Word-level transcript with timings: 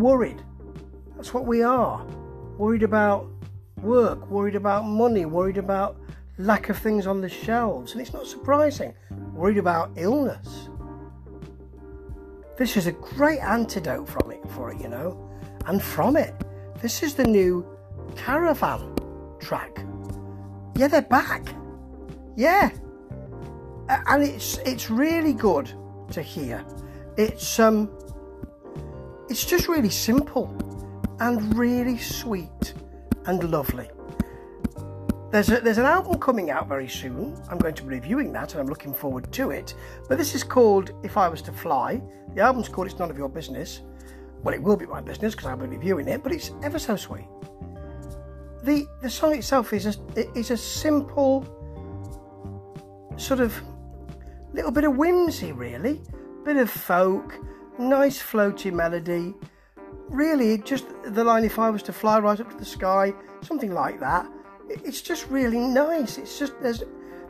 worried. 0.00 0.42
That's 1.16 1.32
what 1.34 1.46
we 1.46 1.62
are. 1.62 2.04
Worried 2.58 2.82
about 2.82 3.28
work, 3.82 4.28
worried 4.30 4.56
about 4.56 4.84
money, 4.84 5.24
worried 5.24 5.58
about 5.58 5.96
lack 6.38 6.68
of 6.68 6.78
things 6.78 7.06
on 7.06 7.20
the 7.20 7.28
shelves. 7.28 7.92
And 7.92 8.00
it's 8.00 8.12
not 8.12 8.26
surprising. 8.26 8.94
Worried 9.32 9.58
about 9.58 9.90
illness. 9.96 10.68
This 12.56 12.76
is 12.76 12.86
a 12.86 12.92
great 12.92 13.40
antidote 13.40 14.08
from 14.08 14.30
it 14.30 14.40
for 14.50 14.70
it, 14.72 14.80
you 14.80 14.88
know. 14.88 15.30
And 15.66 15.82
from 15.82 16.16
it, 16.16 16.34
this 16.80 17.02
is 17.02 17.14
the 17.14 17.24
new 17.24 17.66
caravan 18.16 18.94
track. 19.38 19.84
Yeah, 20.76 20.88
they're 20.88 21.02
back. 21.02 21.46
Yeah. 22.36 22.70
And 23.88 24.22
it's 24.22 24.58
it's 24.58 24.90
really 24.90 25.32
good 25.32 25.72
to 26.12 26.22
hear. 26.22 26.64
It's 27.16 27.58
um 27.58 27.90
it's 29.30 29.44
just 29.44 29.68
really 29.68 29.90
simple 29.90 30.52
and 31.20 31.56
really 31.56 31.96
sweet 31.96 32.74
and 33.26 33.48
lovely. 33.48 33.88
There's, 35.30 35.48
a, 35.50 35.60
there's 35.60 35.78
an 35.78 35.86
album 35.86 36.18
coming 36.18 36.50
out 36.50 36.66
very 36.66 36.88
soon. 36.88 37.40
I'm 37.48 37.58
going 37.58 37.74
to 37.74 37.84
be 37.84 37.90
reviewing 37.90 38.32
that 38.32 38.52
and 38.52 38.60
I'm 38.60 38.66
looking 38.66 38.92
forward 38.92 39.32
to 39.32 39.50
it. 39.50 39.74
But 40.08 40.18
this 40.18 40.34
is 40.34 40.42
called 40.42 40.90
If 41.04 41.16
I 41.16 41.28
Was 41.28 41.42
to 41.42 41.52
Fly. 41.52 42.02
The 42.34 42.40
album's 42.40 42.68
called 42.68 42.88
It's 42.88 42.98
None 42.98 43.08
of 43.08 43.16
Your 43.16 43.28
Business. 43.28 43.82
Well, 44.42 44.52
it 44.52 44.60
will 44.60 44.76
be 44.76 44.86
my 44.86 45.00
business 45.00 45.36
because 45.36 45.46
I'll 45.46 45.56
be 45.56 45.66
reviewing 45.66 46.08
it, 46.08 46.24
but 46.24 46.32
it's 46.32 46.50
ever 46.64 46.80
so 46.80 46.96
sweet. 46.96 47.26
The, 48.64 48.84
the 49.00 49.08
song 49.08 49.36
itself 49.36 49.72
is 49.72 49.86
a, 49.86 50.36
is 50.36 50.50
a 50.50 50.56
simple, 50.56 51.46
sort 53.16 53.38
of 53.38 53.54
little 54.52 54.72
bit 54.72 54.82
of 54.82 54.96
whimsy, 54.96 55.52
really. 55.52 56.00
Bit 56.44 56.56
of 56.56 56.68
folk, 56.68 57.34
nice 57.80 58.22
floaty 58.22 58.72
melody. 58.72 59.34
Really, 60.08 60.58
just 60.58 60.86
the 61.04 61.24
line, 61.24 61.44
if 61.44 61.58
I 61.58 61.70
was 61.70 61.82
to 61.84 61.92
fly 61.92 62.18
right 62.18 62.38
up 62.38 62.50
to 62.50 62.56
the 62.56 62.64
sky, 62.64 63.14
something 63.42 63.72
like 63.72 64.00
that 64.00 64.26
it's 64.70 65.02
just 65.02 65.28
really 65.28 65.58
nice. 65.58 66.18
It's 66.18 66.38
just 66.38 66.60
there's 66.60 66.82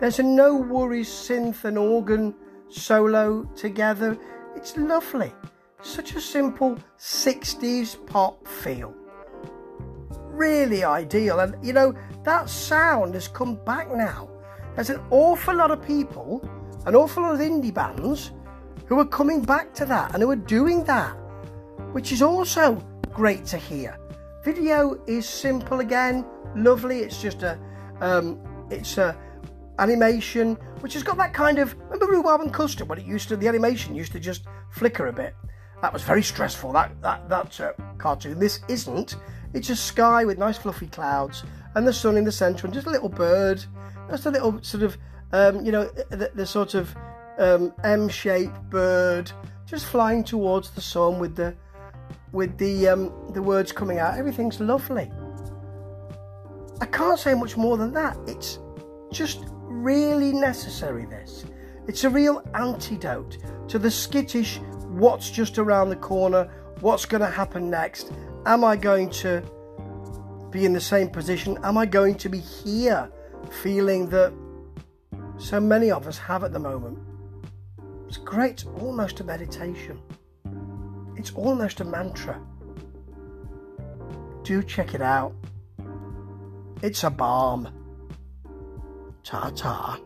there's 0.00 0.18
a 0.18 0.22
no 0.22 0.56
worries 0.56 1.08
synth 1.08 1.64
and 1.64 1.78
organ 1.78 2.34
solo 2.68 3.44
together. 3.56 4.18
It's 4.56 4.76
lovely. 4.76 5.32
Such 5.80 6.14
a 6.14 6.20
simple 6.20 6.76
60s 6.98 8.04
pop 8.06 8.46
feel. 8.46 8.94
Really 10.30 10.84
ideal. 10.84 11.40
And 11.40 11.64
you 11.64 11.72
know, 11.72 11.94
that 12.24 12.48
sound 12.48 13.14
has 13.14 13.28
come 13.28 13.56
back 13.64 13.90
now. 13.92 14.28
There's 14.74 14.90
an 14.90 15.00
awful 15.10 15.56
lot 15.56 15.70
of 15.70 15.84
people, 15.84 16.48
an 16.86 16.94
awful 16.94 17.22
lot 17.22 17.34
of 17.34 17.40
indie 17.40 17.74
bands 17.74 18.32
who 18.88 18.98
are 18.98 19.04
coming 19.04 19.42
back 19.42 19.74
to 19.74 19.84
that 19.84 20.14
and 20.14 20.22
who 20.22 20.30
are 20.30 20.36
doing 20.36 20.82
that, 20.84 21.12
which 21.92 22.10
is 22.10 22.22
also 22.22 22.82
great 23.12 23.44
to 23.44 23.58
hear. 23.58 23.98
Video 24.44 24.98
is 25.06 25.28
simple 25.28 25.80
again, 25.80 26.24
lovely. 26.56 27.00
It's 27.00 27.20
just 27.20 27.42
a, 27.42 27.58
um, 28.00 28.40
it's 28.70 28.96
a 28.96 29.16
animation 29.78 30.54
which 30.80 30.94
has 30.94 31.02
got 31.02 31.16
that 31.18 31.34
kind 31.34 31.58
of. 31.58 31.74
Remember 31.90 32.06
rhubarb 32.06 32.40
and 32.40 32.52
custard 32.52 32.88
when 32.88 32.98
it 32.98 33.04
used 33.04 33.28
to 33.28 33.36
the 33.36 33.46
animation 33.46 33.94
used 33.94 34.12
to 34.12 34.20
just 34.20 34.44
flicker 34.70 35.08
a 35.08 35.12
bit. 35.12 35.34
That 35.82 35.92
was 35.92 36.02
very 36.02 36.22
stressful. 36.22 36.72
That 36.72 37.00
that 37.02 37.28
that 37.28 37.60
uh, 37.60 37.72
cartoon. 37.98 38.38
This 38.38 38.60
isn't. 38.68 39.16
It's 39.54 39.70
a 39.70 39.76
sky 39.76 40.24
with 40.24 40.38
nice 40.38 40.58
fluffy 40.58 40.88
clouds 40.88 41.44
and 41.74 41.86
the 41.86 41.92
sun 41.92 42.16
in 42.16 42.24
the 42.24 42.32
centre 42.32 42.66
and 42.66 42.74
just 42.74 42.86
a 42.86 42.90
little 42.90 43.08
bird. 43.08 43.64
Just 44.10 44.26
a 44.26 44.30
little 44.30 44.62
sort 44.62 44.82
of, 44.82 44.96
um, 45.32 45.64
you 45.64 45.72
know, 45.72 45.84
the, 46.10 46.30
the 46.34 46.46
sort 46.46 46.74
of 46.74 46.94
um, 47.38 47.72
M-shaped 47.84 48.70
bird 48.70 49.30
just 49.66 49.86
flying 49.86 50.24
towards 50.24 50.70
the 50.70 50.80
sun 50.80 51.18
with 51.18 51.36
the 51.36 51.54
with 52.32 52.56
the 52.58 52.88
um, 52.88 53.12
the 53.32 53.42
words 53.42 53.72
coming 53.72 53.98
out. 53.98 54.18
Everything's 54.18 54.60
lovely. 54.60 55.10
I 56.80 56.86
can't 56.86 57.18
say 57.18 57.34
much 57.34 57.56
more 57.56 57.76
than 57.76 57.92
that. 57.92 58.16
It's 58.26 58.58
just 59.10 59.44
really 59.64 60.32
necessary, 60.32 61.06
this. 61.06 61.44
It's 61.86 62.04
a 62.04 62.10
real 62.10 62.42
antidote 62.54 63.38
to 63.68 63.78
the 63.78 63.90
skittish 63.90 64.60
what's 64.88 65.30
just 65.30 65.58
around 65.58 65.90
the 65.90 65.96
corner, 65.96 66.50
what's 66.80 67.04
going 67.04 67.20
to 67.20 67.30
happen 67.30 67.70
next. 67.70 68.12
Am 68.46 68.64
I 68.64 68.76
going 68.76 69.10
to 69.10 69.42
be 70.50 70.64
in 70.64 70.72
the 70.72 70.80
same 70.80 71.08
position? 71.08 71.58
Am 71.62 71.76
I 71.76 71.86
going 71.86 72.16
to 72.16 72.28
be 72.28 72.38
here 72.38 73.10
feeling 73.62 74.08
that 74.10 74.32
so 75.38 75.60
many 75.60 75.90
of 75.90 76.06
us 76.06 76.18
have 76.18 76.44
at 76.44 76.52
the 76.52 76.58
moment? 76.58 76.98
It's 78.08 78.16
great, 78.16 78.64
almost 78.80 79.20
a 79.20 79.24
meditation. 79.24 80.00
It's 81.16 81.30
almost 81.34 81.80
a 81.80 81.84
mantra. 81.84 82.40
Do 84.44 84.62
check 84.62 84.94
it 84.94 85.02
out. 85.02 85.34
It's 86.80 87.04
a 87.04 87.10
bomb. 87.10 87.68
Ta 89.22 89.50
ta. 89.50 90.00